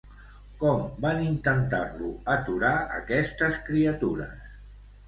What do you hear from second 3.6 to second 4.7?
criatures?